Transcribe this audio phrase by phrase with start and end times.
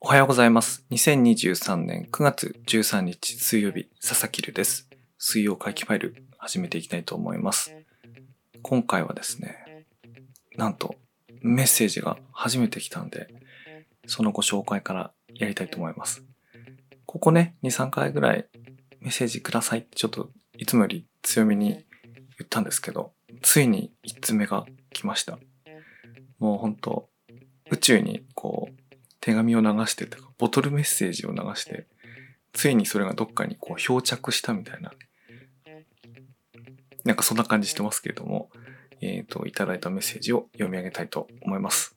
[0.00, 0.84] おはようございます。
[0.90, 4.88] 2023年9月13日水曜日、佐々木るです。
[5.18, 7.74] 水曜回帰ファイル始めていきたいと思います。
[8.62, 9.86] 今回はですね、
[10.56, 10.96] なんと
[11.42, 13.28] メッセージが初めて来たんで、
[14.06, 16.24] そのご紹介からやりたいと思います。
[17.04, 18.46] ここね、2、3回ぐらい
[19.00, 21.80] メッセージくださいってちょっといつもより強めに言
[22.44, 25.38] ったんですけど、ついに1つ目が来ました。
[26.38, 27.08] もうほんと、
[27.70, 31.86] 宇宙にこう、手紙を流してとか、ボトルメッセージを流して、
[32.52, 34.92] ついにそれがどっかにこう漂着したみたいな、
[37.04, 38.50] なんかそんな感じしてますけれども、
[39.00, 41.96] えっ、ー、と、いただいたメッセージを読み上げたいと思います。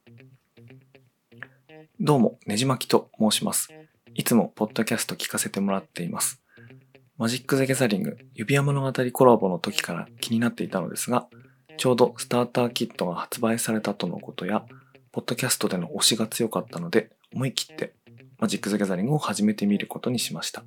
[1.99, 3.69] どうも、ねじまきと申します。
[4.13, 6.41] いつもポッドキャスト聞かせてもらっています。
[7.19, 11.27] マジック・ザ・ギャザリング指輪物語コラボの時から気になっていたのですが、
[11.75, 14.63] ちょうどスターターキットが発売されたとのことや、
[15.11, 17.93] ポッドキャストでの推しが強かったので、思い切って
[18.37, 20.63] マジック・ザ・ギャザリングを始めてみることにしました。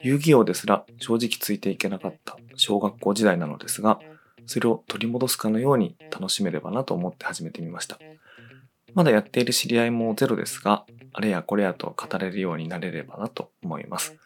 [0.00, 3.98] 遊戯王ですら正直ついていけなかった小学校時代なのですが、
[4.46, 7.98] それを取り戻すかのように楽しめればなと思って始めてみました。
[8.94, 14.16] まだやっている知り合いもゼロですが、あれやこれやと語れるようになれればなと思います。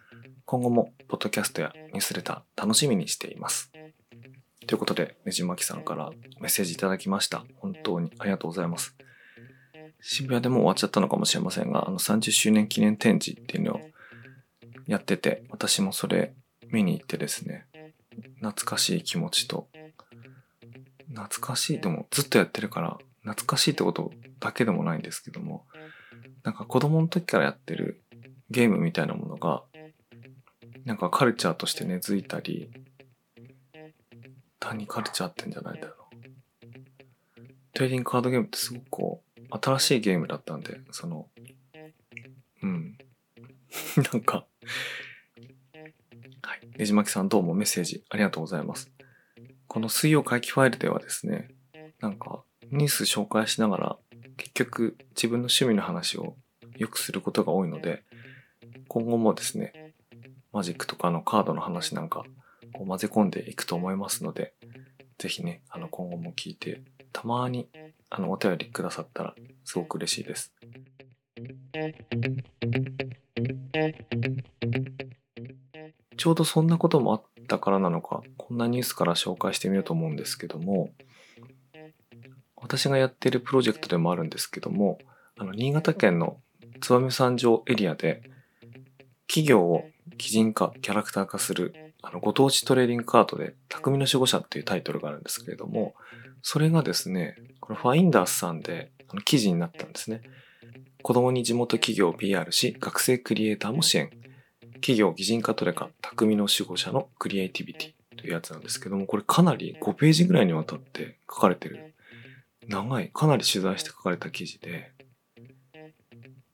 [0.47, 3.73] 今後もポッドキャストやニュースレター楽しみにしています。
[4.67, 7.45] ということで、ねじまきさんからメッセージいただきました。
[7.57, 8.95] 本当にありがとうございます。
[10.03, 13.81] 渋谷でも終わっちゃったのかもしれませんが、あの30周年記念展示っていうのを
[14.87, 16.35] やってて、私もそれ
[16.69, 17.67] 見に行ってですね、
[18.41, 19.69] 懐かしい気持ちと、
[21.09, 25.65] 懐かしい、でもずっとやってるから、懐かしいってことだけでもないんですけども、
[26.43, 28.03] なんか子供の時からやってる
[28.51, 29.63] ゲームみたいなものが、
[30.85, 32.71] なんかカルチャーとして根付いたり、
[34.61, 35.95] 単にカルチャーってんじゃないだろう。
[37.73, 41.29] トレーディングカードゲームってすごくこう、新しいゲームだったんで、その、
[42.63, 42.99] うん。
[44.13, 44.47] なんか
[46.43, 46.79] はい。
[46.79, 48.93] ねじまきさんどうもメッセージありがとうございます。
[49.67, 51.49] この水曜回帰ファイルではですね、
[52.01, 53.99] なんかニュース紹介しながら
[54.37, 56.37] 結局自分の趣味の話を
[56.77, 58.05] よくすることが多いので、
[58.89, 59.84] 今後もですね、
[60.55, 62.25] マジックとかのカードの話なんか
[62.73, 64.55] こう混ぜ込んでいくと思いますので、
[65.19, 66.83] ぜひね、あの今後も聞いて、
[67.13, 67.69] たまに
[68.09, 69.35] あのお便りくださったら
[69.65, 70.53] すごく嬉しいです。
[76.17, 80.93] ちょうどそんなこともあったからなのか、こんなニュースから紹介してみようと思うんですけども、
[82.55, 84.99] 私がやっているプロジェクトでもあるんですけども、
[85.37, 86.39] あの、新潟県の
[86.79, 88.23] 燕三条エリアで、
[89.27, 89.85] 企業を
[90.17, 95.95] 擬人化、キャラクター化する、あの、ご当地トレーディングカードで、匠の守護者っていうタイトルがあるんですけれども、
[96.43, 100.23] それがですね、このファインダースさんで、あの、記事になったんですね。
[101.03, 104.11] 子供に地元企業を PR し、学生クリエイターも支援。
[104.75, 111.95] 企業擬人化トレカ、匠の守護者のクリエイティビティというやつなんですけども、これかなり5ページぐらいにわたって書かれてる、
[112.69, 114.93] 長い、かなり取材して書かれた記事で、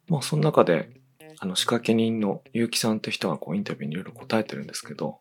[0.07, 0.91] まあその中で
[1.43, 5.19] あの仕掛け人の結城さんって人がこうインタビューにいろいろ答えてるんですけど、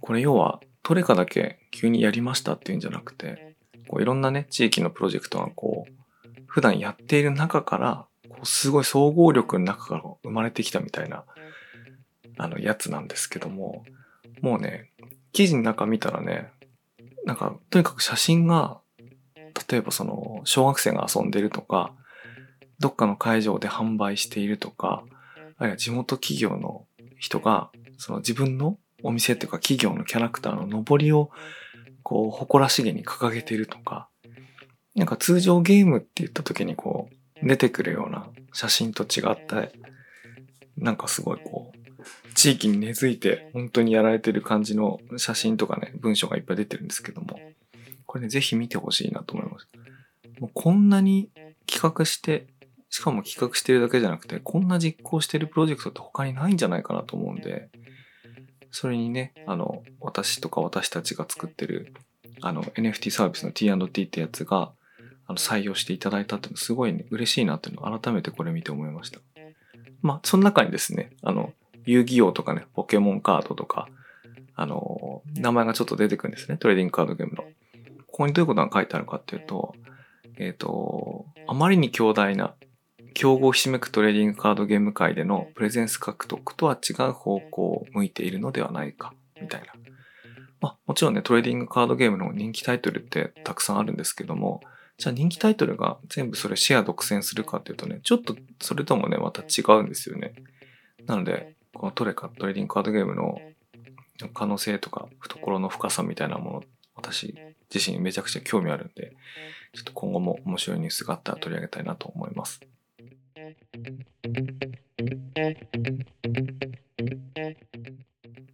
[0.00, 3.56] これ要はトレカだけ急にやりましたっていうんじゃなくて、
[3.88, 5.92] こういろんなね、地域のプロジェクトがこう、
[6.46, 11.24] 普段やっている中から、こうすごい総合力の中から生まれてきたみたいな、
[12.36, 13.82] あの、やつなんですけども、
[14.42, 14.90] もうね、
[15.32, 16.50] 記事の中見たらね、
[17.24, 18.80] なんか、とにかく写真が、
[19.70, 21.94] 例えばその、小学生が遊んでるとか、
[22.78, 25.04] どっかの会場で販売しているとか、
[25.58, 26.86] あるいは地元企業の
[27.18, 31.30] 人が、その自分のお店っていうか企業のキャラクターの上りを、
[32.02, 34.08] こう、誇らしげに掲げているとか、
[34.94, 37.08] なんか通常ゲームって言った時にこ
[37.42, 39.72] う、出てくるような写真と違って、
[40.76, 47.40] なんかすごいこう、地域に根付いて本当にやられてる感じの写真とかね、文章がいっぱい出てるんですけども、
[48.06, 49.68] これね、ぜひ見てほしいなと思います。
[50.38, 51.30] もうこんなに
[51.66, 52.46] 企画して
[52.88, 57.68] しかも企画してるだけじゃなくて、こんな実行してるプロジェクトって他にないんじゃないかなと思うんで、
[58.70, 61.94] それにね、あの、私とか私たちが作ってる、
[62.42, 64.72] あの、NFT サービスの T&T ってやつが、
[65.26, 69.20] あの、採用していただいたっていうのすごいね、嬉しいなっていうのを改めてこれ見て思いました。
[70.02, 71.52] まあ、その中にですね、あの、
[71.86, 73.88] 遊戯王とかね、ポケモンカードとか、
[74.54, 77.42] あの、名前がちょっと出てくるんですね、トレーディングカードゲームの。
[78.06, 79.74] ここにどういうことが書いてあるかっていうと、
[80.38, 82.54] えっ、ー、と、あまりに強大な
[83.16, 89.68] 競合ひしめくトレーディングカードゲーム界でのプレゼンス獲得とは違う方向を向いているのではないか、みたいな。
[90.60, 94.60] まあ、もちろんね、トレーディングカードゲームの人気タイトルってたくさんあるんですけども、
[94.98, 100.34] じゃあ人気タイトルが全部それシェア独占するかっていうとね、ちょっとそれともね、また違うんですよね。
[101.06, 103.40] なので、このトレカ、トレーディングカードゲームの
[104.34, 106.62] 可能性とか懐の深さみたいなもの、
[106.94, 107.34] 私
[107.74, 109.16] 自身めちゃくちゃ興味あるんで、
[109.72, 112.60] ちょっと今後も面白いニュースがあったら取り上げたいなと思います。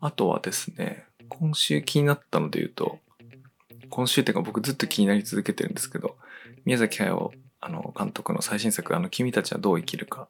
[0.01, 2.99] あとはですね、今週気になったので言うと、
[3.89, 6.17] 今週っていうか僕ずっと気になり続けてるんですけど、
[6.65, 10.29] 宮崎駿あの監督の最新作、あの、君たちはどう生きるか。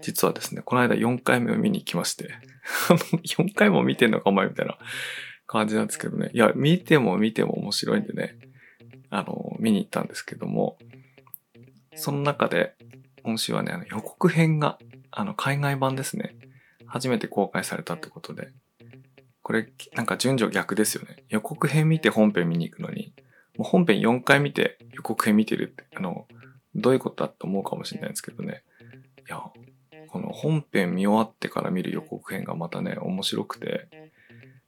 [0.00, 2.30] 実はですね、この間4回目を見に行きまして、
[3.36, 4.78] 4回も見てんのかお前みたいな
[5.46, 6.30] 感じなんですけどね。
[6.32, 8.38] いや、見ても見ても面白いんでね、
[9.10, 10.78] あの、見に行ったんですけども、
[11.94, 12.74] その中で、
[13.22, 14.78] 今週はね、あの予告編が、
[15.10, 16.36] あの、海外版ですね。
[16.86, 18.48] 初めて公開されたってことで、
[19.42, 21.24] これ、なんか順序逆ですよね。
[21.28, 23.12] 予告編見て本編見に行くのに、
[23.56, 26.26] もう本編4回見て予告編見てるって、あの、
[26.74, 28.62] どういうことだと思うかもしれないんですけどね。
[29.28, 29.42] いや、
[30.08, 33.88] この本編見終わってから見る予告編がまたね、面白くて。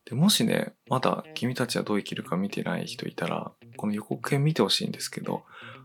[0.06, 5.44] で、もしね、まだ君たちはどう生きるか見てない人いたら、この予告編見てほしいんですけど、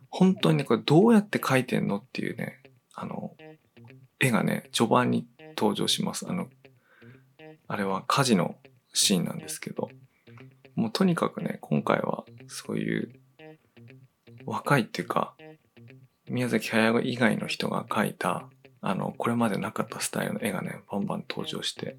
[0.10, 2.62] 本当にね、これどうやって描いてんのっていうね、
[2.94, 3.36] あの、
[4.20, 6.28] 絵がね、序盤に登場します。
[6.28, 6.48] あの、
[7.68, 8.56] あれは火事の
[8.94, 9.90] シーンなんですけど、
[10.76, 13.14] もうとにかくね、今回はそういう
[14.46, 15.36] 若いっていうか、
[16.28, 18.50] 宮崎駿以外の人が描いた、
[18.82, 21.98] あの、これまでなかったスタイルの絵がね、バンバン登場して、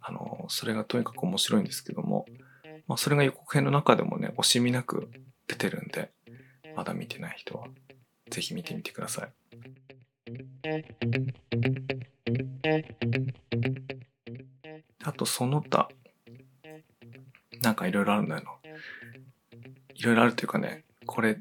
[0.00, 2.26] あの、それがとにかく面白いんですけども、
[2.86, 5.10] まあ、それが予告編の中でもね、惜しみなく
[5.46, 6.10] 出てるんで、
[6.76, 7.68] まだ見てない人は、
[8.30, 9.32] ぜひ見てみてください。
[15.04, 15.88] あと、その他、
[17.62, 18.50] なんかいろいろあるんだよな。
[19.94, 21.38] いろいろあるというかね、これ、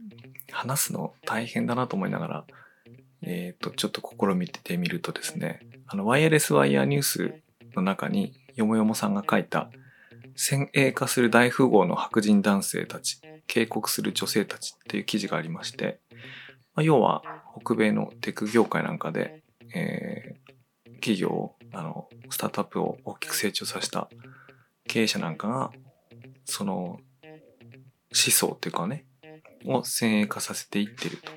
[0.51, 2.45] 話すの大変だなと思いながら、
[3.21, 7.33] えっ、と、ちょっと試みてみるとですね、あの、ワイヤレスワイヤーニュース
[7.75, 9.71] の中に、よもよもさんが書いた、
[10.35, 15.99] 先鋭化する大富豪の白人男性たち、警告する女性たちっていう記事がありまして、
[16.75, 17.23] まあ、要は、
[17.61, 19.43] 北米のテク業界なんかで、
[19.75, 24.09] えー、企業を、あの、スタートアップを大きく成長させた
[24.87, 25.71] 経営者なんかが、
[26.45, 26.99] その、思
[28.11, 29.05] 想っていうかね、
[29.65, 31.31] を先鋭化させていってると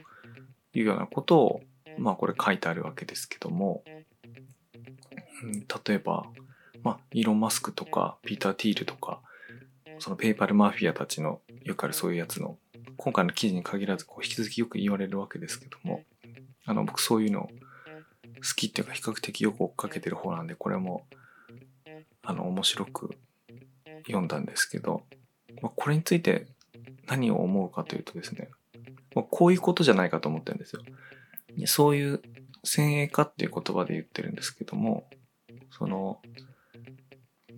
[0.79, 1.61] いうようなことを、
[1.99, 3.83] まあこれ書いてあるわけですけども、
[5.43, 6.27] うん、例えば、
[6.83, 9.21] まあ、イーロン・マスクとか、ピーター・ティールとか、
[9.99, 12.59] そのペーパルマフィアたちのよくあるそういうやつの、
[12.97, 16.05] 今回の記事に限らず、こう引き続きよく言われるわけですけども、
[16.65, 17.51] あの、僕そういうの
[18.37, 21.07] 好きっていうか比較的よく追っかけてる方なんで、これも、
[22.23, 23.11] あの、面白く
[24.07, 25.03] 読んだんですけど、
[25.61, 26.47] まあ、これについて
[27.07, 28.49] 何を思うかというとですね、
[29.15, 30.83] まあ、こういうことじゃないかと思ってるんですよ。
[31.67, 32.23] そういう
[32.63, 35.09] 先鋭化っていう言葉で言ってるんですけども、
[35.71, 36.21] その、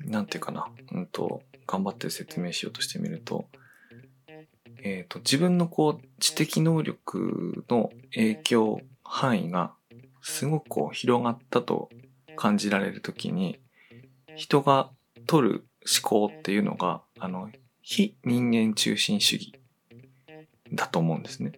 [0.04, 3.46] なんていうかな、うんと、頑張って説明しようとしてみると、
[4.82, 9.74] えっ、ー、と、自分のこう、知的能力の影響範囲が
[10.22, 11.88] すごくこう広がったと
[12.36, 13.58] 感じられるときに、
[14.36, 14.90] 人が
[15.26, 17.50] 取る思考っていうのが、あの、
[17.82, 19.52] 非人間中心主義
[20.72, 21.52] だと思うんですね。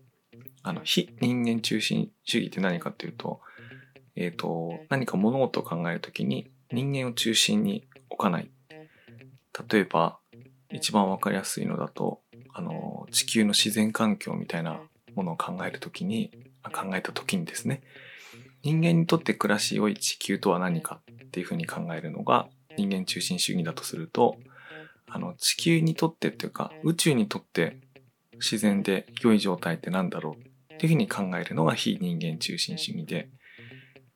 [0.63, 3.41] あの、非人間中心主義って何かっていうと、
[4.17, 8.51] えっ、ー、と、何か物事を考えるときに人間を中心に置かない。
[9.69, 10.19] 例えば、
[10.71, 12.21] 一番わかりやすいのだと、
[12.53, 14.81] あの、地球の自然環境みたいな
[15.15, 16.31] ものを考えるときに、
[16.63, 17.83] 考えたときにですね、
[18.63, 24.37] 人間にとって暮らし良い地球とは何かっていうふうに考えるのが人間中心主義だとすると、
[25.07, 27.79] あの、地球にとってっていうか、宇宙にとって
[28.35, 33.29] 自然で良い状態って何だろうっていうふうに考えるのが非人間中心主義で、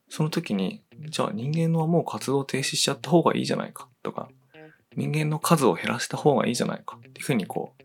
[0.08, 4.28] その時に、じゃあ人間はもう活動停止しちゃった方がいいじゃないかとか、
[4.96, 7.83] 人間の数を減らした方がいいじゃないかっていうふうにこう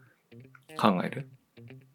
[0.79, 1.29] 考える。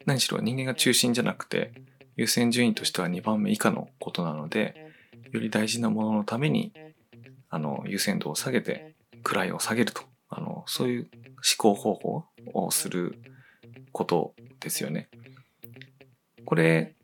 [0.05, 1.73] 何しろ人間が中心じゃなくて、
[2.15, 4.91] 優先順位としては2番目以下のことなので、
[5.31, 6.71] より大事なもののために
[7.55, 10.01] あの、優先度を下げて、位を下げると。
[10.27, 13.17] あの、そういう思考方法をする
[13.93, 15.09] ことですよね。
[16.43, 16.95] これ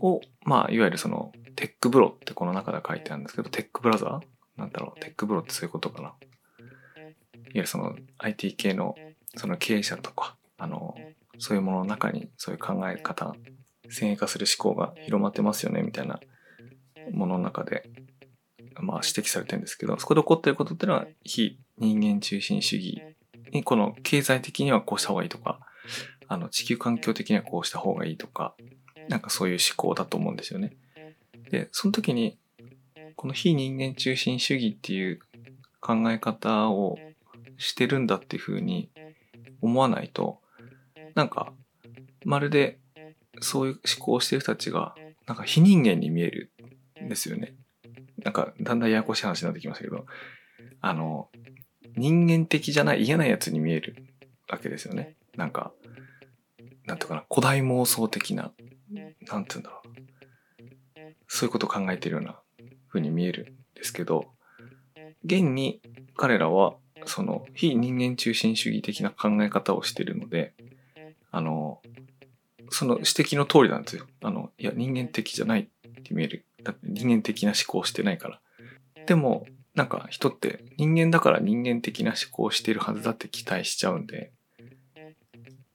[0.00, 4.20] を、まあ、いわゆるその、テックブロってこの中で書いてあるんですけど、テックブラザー
[4.58, 6.08] なんだろう、テックブロってそういうことかな。
[6.08, 6.16] いわ
[7.52, 8.94] ゆるその IT 系の
[9.36, 10.94] その経営者とか、あの、
[11.38, 13.34] そういうものの中にそういう考え方、
[13.88, 16.20] 先鋭化する思考が広まってますよね、みたいな
[17.12, 17.90] ものの中で
[18.80, 23.02] まあ、指摘されてるんですけど、そこで起こってることっていうのは、非人間中心主義
[23.52, 25.60] にこの経済的にはこうした方がいいとか、
[26.28, 28.54] あの地球環境的にはこうした方がいいとか、
[29.08, 30.76] なんかそういう思考だと思うんですよね。
[31.50, 32.38] で、その時に、
[33.14, 35.20] この非人間中心主義っていう
[35.80, 36.98] 考え方を
[37.56, 38.90] してるんだっていうふうに
[39.62, 40.40] 思わないと、
[41.16, 41.52] なんか、
[42.24, 42.78] まるで
[43.40, 44.94] そういう思考をしてる人たちが、
[45.26, 46.52] なんか非人間に見える
[47.02, 47.54] んですよね。
[48.22, 50.06] なんか、だんだんややこしい話になってきましたけど、
[50.80, 51.30] あの、
[51.96, 53.96] 人間的じゃない嫌なやつに見える
[54.48, 55.16] わけですよね。
[55.36, 55.72] なんか、
[56.84, 58.52] なんていうかな、古代妄想的な、
[59.26, 59.88] なんていうんだろう。
[61.28, 62.38] そういうことを考えてるような
[62.88, 64.26] 風に見えるんですけど、
[65.24, 65.80] 現に
[66.14, 70.54] 彼らは、その非人間中心主義的な考え方をしているので、
[71.30, 71.80] あの、
[72.70, 74.06] その指摘の通りなんですよ。
[74.22, 76.44] あの、いや、人間的じゃないって見える。
[76.62, 78.40] だって人間的な思考してないから。
[79.06, 84.32] でも、なんか人って人間だから人間的な思考しているはずだって期待しちゃうんで、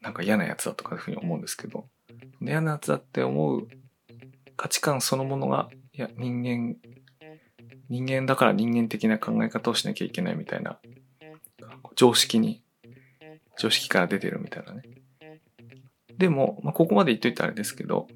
[0.02, 1.86] なんか嫌なやつだとかいうふうに思うんですけど、
[2.42, 3.68] 嫌なやつだって思う
[4.58, 6.76] 価値観そのものが、いや、人間、
[7.90, 10.80] 人間だから人間的な考え方をしなきゃいけないみたいな、
[11.96, 12.64] 常識に、
[13.58, 14.84] 常識から出てるみたいなね。
[16.22, 18.08] でも、まあ、ここまで言っといてあれですけど、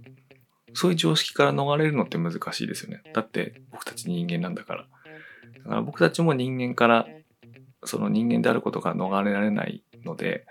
[0.75, 3.01] そういう常識から逃れるのって難しいですよね。
[3.15, 4.87] だって僕たち人間なんだから。
[5.63, 7.07] だから僕たちも人間から、
[7.83, 10.45] その人間であることが逃れられないので、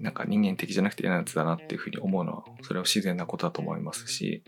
[0.00, 4.42] なんか人間的じゃなくて嫌なやつだなっていうふうに思うのは、それは自然なことだと思いますし、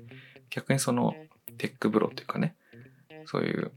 [0.50, 1.14] 逆にその
[1.59, 2.57] テックブロっていうかね、
[3.26, 3.71] そういう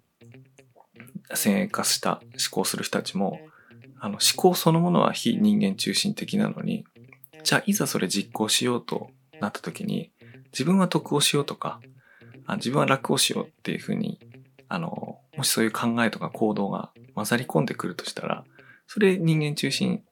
[1.35, 3.39] 先鋭化した思考する人たちも、
[3.99, 6.85] あの思考そのものは非人間中心的なのに、
[7.43, 9.09] じゃあいざそれ実行しようと
[9.39, 10.11] なった時に、
[10.51, 11.79] 自分は得をしようとか、
[12.45, 14.19] あ自分は楽をしようっていうふうに、
[14.69, 18.43] あの、もしそういう考えとか行動が混ざり込んでくるとしたら、
[18.87, 20.03] それ人間中心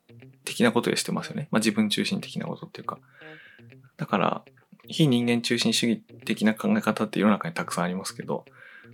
[0.45, 1.47] 的なことをしてますよね。
[1.51, 2.99] まあ自分中心的なことっていうか。
[3.97, 4.43] だから、
[4.87, 8.45] 非人間中心主義的な考え方って世の中にたくさんありますけど、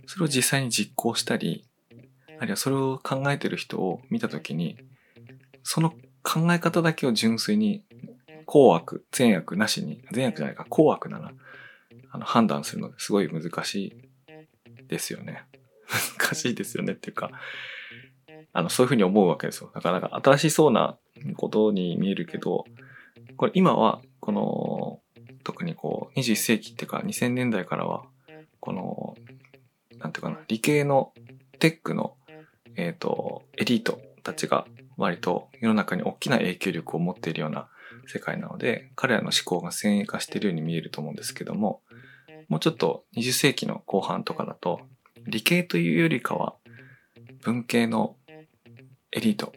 [0.06, 1.64] それを実際に実行したり、
[2.38, 4.78] あるいはそれを考えてる人を見たときに、
[5.62, 5.90] その
[6.22, 7.84] 考え方だけを純粋に
[8.50, 11.32] 好悪、善悪なしに、善悪じゃないか、好悪だな。
[12.10, 15.44] あの判断するのですごい難しいですよね。
[16.18, 17.30] 難しいですよねっていうか、
[18.54, 19.70] あの、そういうふうに思うわけですよ。
[19.74, 20.96] だから、なんか新しそうな
[21.36, 22.64] ことに見えるけど、
[23.36, 25.02] これ今は、この、
[25.44, 28.06] 特にこう、21世紀っていうか2000年代からは、
[28.60, 29.14] この、
[29.98, 31.12] なんていうかな、理系の
[31.58, 32.16] テックの、
[32.76, 37.68] えっ、ー、と、エリートたちが割と世の中に大きな影響力を持っているような
[38.08, 41.82] 世界なので、彼らの思考が先鋭化しているように見えると思うんですけども、
[42.48, 44.80] もうちょっと20世紀の後半とかだと、
[45.26, 46.56] 理系というよりかは、
[47.42, 48.16] 文系の
[49.12, 49.52] エリート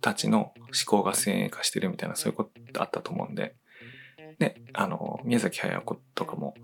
[0.00, 3.56] たちの思考が先鋭化してるみたいなそういうことあったと思うんで、
[4.38, 6.54] ね、あの、宮崎駿子とかも、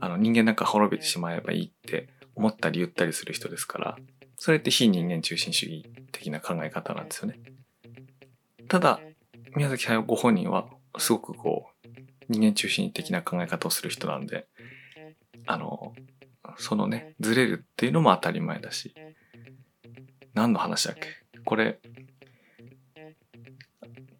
[0.00, 3.96] あの、人間なんか滅びてしまえばいいって思ったり言ったりする人ですから、
[4.36, 7.38] それって非人間中心主義的な考え方なんですよね。
[8.68, 9.00] ただ、
[9.56, 11.88] 宮崎駿ご本人はすごくこう、
[12.28, 14.46] 人間中心的な考え方をする人なんで、
[15.46, 15.94] あの、
[16.58, 18.94] そのね、ずれるっていうのも当たり前だし、
[20.34, 21.08] 何の話だっけ？
[21.44, 21.78] これ、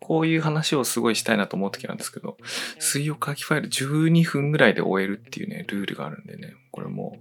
[0.01, 2.37] こういう話をすごいしたいなと思う時なんですけど、
[2.79, 7.19] 水曜書きファイル12分ぐらいで終えるっていうね、ルールがあるんでね、これも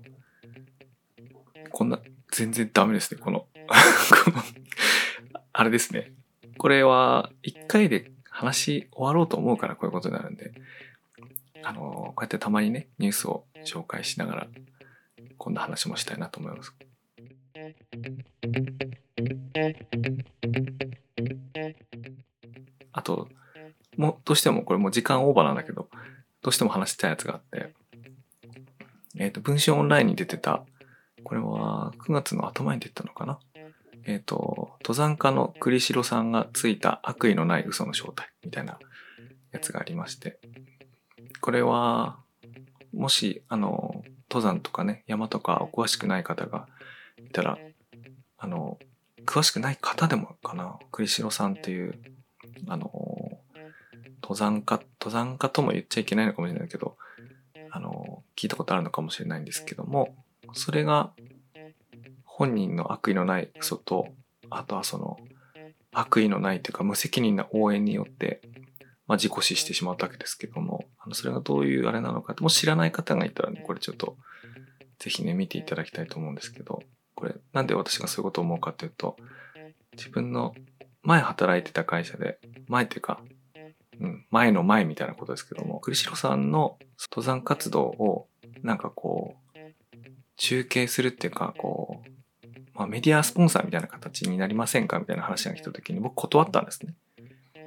[1.66, 2.00] う、こんな、
[2.32, 3.48] 全然ダメですね、この
[4.24, 4.44] この
[5.52, 6.14] あれですね。
[6.66, 10.52] これは、一回で話終わろうと思うからこういうことになるんで、
[11.62, 14.48] あの、こうやってたまにね、ニュースを紹介しながら、
[15.38, 16.74] こんな話もしたいなと思います。
[22.94, 23.30] あと、
[23.96, 25.88] もう、どうしてもこれもう時間オーバーなんだけど、
[26.42, 27.76] どうしても話したいやつがあって、
[29.20, 30.66] えっ、ー、と、文春オンラインに出てた、
[31.24, 33.38] これは9月の頭に出てたのかな。
[34.08, 34.55] えっ、ー、と、
[34.86, 38.78] 登山家の栗城さんがついた悪意のない嘘の正体みたいな
[39.52, 40.40] やつがありまして、
[41.42, 42.20] これは、
[42.94, 46.68] もし、あの、登山とかね、山とかお詳しくない方が
[47.18, 47.58] いたら、
[48.38, 48.78] あの、
[49.26, 52.00] 詳しくない方でもかな、栗城さんっていう、
[52.68, 52.92] あの、
[54.22, 56.96] 登山家、登山家とも言っちゃいけないのかもしれないけど、
[57.72, 60.16] あの、聞いたことあるのかもしれないんですけども、
[60.54, 61.12] それが
[62.24, 64.10] 本人の悪意のない嘘と、
[64.50, 65.18] あとはその
[65.92, 68.42] 悪意のないというか無責任な応援によって、
[69.08, 74.18] まあ、自己死してしまったわけですけども、あのそれがどういうあれなのかも知らない方がいたらね、これちょっと
[75.00, 76.82] ぜひね、見ていただきたいと思うんですけど、
[77.16, 79.18] これなんで私がそういうことを思うかというと、
[79.94, 80.54] 自分の
[81.04, 83.22] 前働いてた会社で、前っていうか、
[84.00, 86.78] うん、前の前みたいなことですけども、栗城さんの
[87.12, 88.28] 登山活動を、
[88.64, 89.58] なんかこう、
[90.38, 92.10] 中継するっていうか、こう、
[92.76, 96.94] まあ、メディアスポンサーみたいな形になりませんかみたいな話が来た時に僕断ったんですね。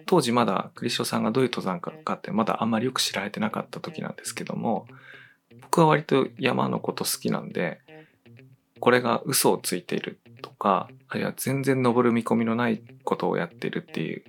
[0.07, 4.87] 当時まだクリストさんがどういう登山家かってまだあんまりよく知られてなかった時なんですけども
[5.61, 7.81] 僕は割と山のこと好きなんで
[8.81, 14.23] これが嘘をついているとかあるいは全然登る見込みのないことをやってるっていう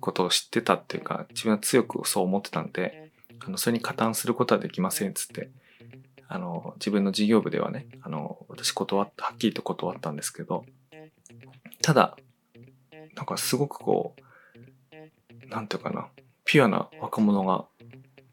[0.00, 3.10] ことを知ってたっていうか自分は強くそう思ってたんで
[3.44, 5.50] あのそれに加担することはできませんっつって
[6.32, 10.64] あの自分の事業部ではねあの私断ったはっきりと断ったんですけど
[11.82, 12.16] ただ
[13.14, 14.22] なんかすごくこう
[15.52, 16.08] なんていうかな、
[16.44, 17.66] ピュアな若者が、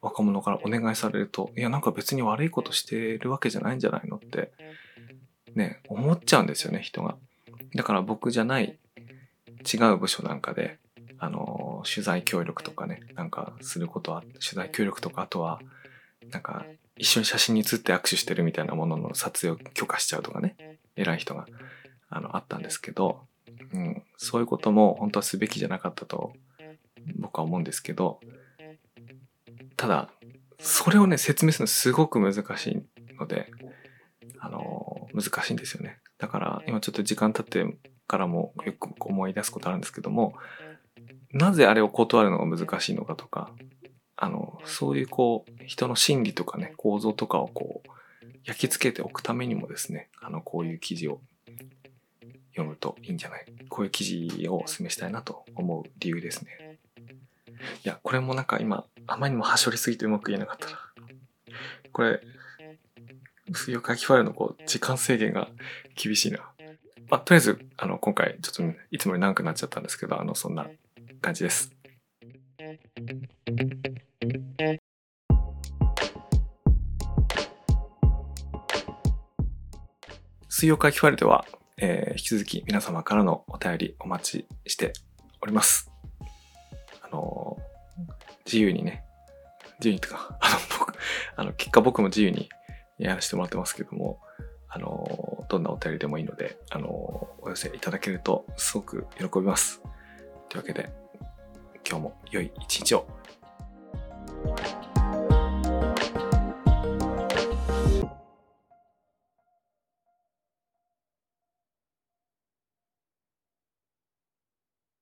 [0.01, 4.53] 若者からお願いされると、いや、なんか別に悪いことしてるわけじゃないんじゃないのって、
[5.53, 7.17] ね、思っちゃうんですよね、人が。
[7.75, 8.79] だから僕じゃない
[9.71, 10.79] 違う部署なんかで、
[11.17, 15.59] あの、取材協力とかね、なんかすることは、取材協力とか、あとは、
[16.27, 16.65] なんか、
[16.97, 21.47] 一緒に写真に写って握手してるみたいなものの撮影を許可しちゃうとかね、偉い人が、
[22.09, 23.21] あの、あったんですけど、
[23.73, 26.33] うん、そういうことも本当はすべきじゃなかったと
[27.17, 28.19] 僕は思うんですけど
[29.75, 30.09] ただ
[30.59, 33.49] それをね説明するのすごく難しいので
[34.39, 35.99] あの難しいんですよね。
[36.17, 40.33] だから今ちょっと時間経ってからもよく思い出すことあるんですけども
[41.31, 43.51] なぜあれを断るのが難しいのかとか
[44.21, 51.21] あのそういうこう人の心理とかね構造とかをこう焼き付けておくためにもですねあのこういう記事を
[52.51, 53.45] 読むといいんじゃない？
[53.69, 56.77] こういう記事をお勧めしたいなと思う理由ですね。
[57.85, 60.79] いや、これもなんか今、あまりにも端折りすぎてうまく言えなかったな。
[61.91, 62.21] これ、
[63.53, 65.49] 水曜書きファイルのこう、時間制限が
[65.95, 66.39] 厳しいな。
[67.09, 70.67] まあ、とりあえず、あの、今回、ちょっといつもより長くなっちゃったんですけど、あの、そんな
[71.21, 71.75] 感じです。
[80.59, 81.45] 水曜会ファイルでは、
[81.77, 84.91] えー、引き続き皆様からのお便りお待ちして
[85.41, 85.89] おります。
[87.01, 87.57] あの、
[88.45, 89.05] 自由にね、
[89.77, 90.93] 自由にとか、 あの、僕、
[91.37, 92.49] あの、結果僕も自由に
[92.97, 94.19] やらせてもらってますけども、
[94.67, 96.89] あの、どんなお便りでもいいので、あの、
[97.39, 99.81] お寄せいただけるとすごく喜びます。
[100.49, 100.89] というわけで、
[101.89, 103.07] 今日も良い一日を。